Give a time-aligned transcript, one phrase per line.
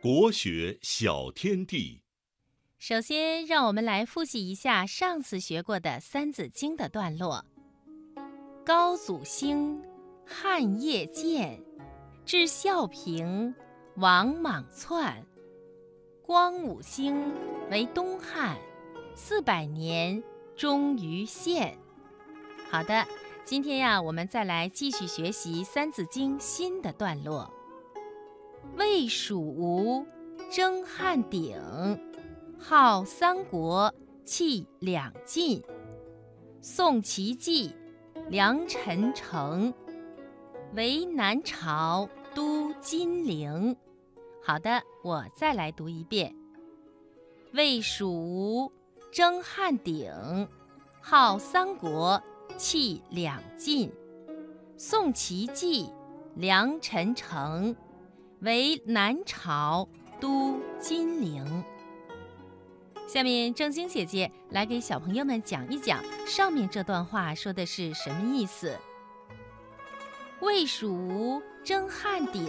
[0.00, 2.04] 国学小天地。
[2.78, 7.44] 首先，让我们来复习一下上次学过的《三字经》的段落：
[8.64, 9.82] 高祖兴，
[10.24, 11.60] 汉业建，
[12.24, 13.52] 至孝平，
[13.96, 15.26] 王莽篡。
[16.22, 17.32] 光武兴，
[17.68, 18.56] 为东汉，
[19.16, 20.22] 四百年，
[20.56, 21.76] 终于献。
[22.70, 23.04] 好的，
[23.44, 27.52] 今天呀，我们再来继续学习《三字经》新的段落。
[28.76, 30.04] 魏蜀吴
[30.50, 31.58] 争汉鼎，
[32.58, 33.92] 号三国，
[34.24, 35.62] 气两晋。
[36.60, 37.72] 宋齐晋，
[38.28, 39.72] 梁陈城，
[40.74, 43.76] 为南朝都金陵。
[44.42, 46.34] 好的，我再来读一遍：
[47.52, 48.72] 魏蜀吴
[49.12, 50.48] 争汉鼎，
[51.00, 52.20] 号三国，
[52.56, 53.92] 气两晋。
[54.76, 55.90] 宋齐晋，
[56.36, 57.74] 梁陈城。
[58.40, 59.88] 为南朝
[60.20, 61.64] 都金陵。
[63.06, 68.76] 下面正晶姐姐来给小朋友们讲一讲上面这段话说的是什么意思。
[70.40, 72.46] 魏蜀吴争汉鼎，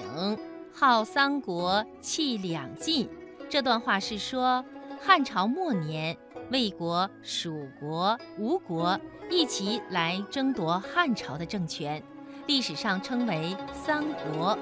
[0.71, 3.09] 号三国，气两晋。
[3.49, 4.63] 这段话是说
[5.01, 6.15] 汉朝末年，
[6.51, 8.99] 魏国、蜀国、吴国
[9.31, 12.03] 一起来争夺汉朝的政权，
[12.45, 14.55] 历史上称为三国。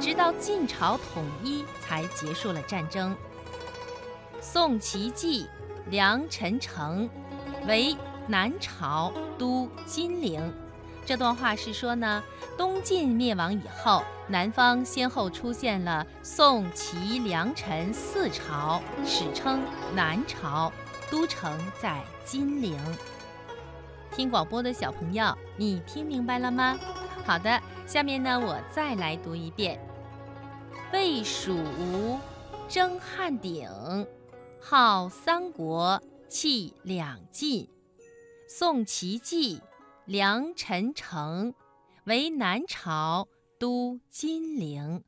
[0.00, 3.16] 直到晋朝统一才结束了战争。
[4.40, 5.46] 宋齐晋，
[5.90, 7.08] 梁陈城，
[7.66, 10.52] 为南朝都金陵。
[11.04, 12.22] 这段话是说呢，
[12.56, 19.60] 东晋灭亡以后，南方先后出现了宋、齐、梁、陈四朝，史称
[19.94, 20.72] 南朝，
[21.10, 22.78] 都城在金陵。
[24.14, 26.78] 听广播的小朋友，你听明白了吗？
[27.28, 29.78] 好的，下面呢，我再来读一遍。
[30.94, 32.18] 魏蜀吴
[32.70, 33.68] 争汉鼎，
[34.58, 37.68] 号三国，气两晋。
[38.48, 39.60] 宋齐晋，
[40.06, 41.52] 梁陈城，
[42.04, 45.04] 为南朝都金陵。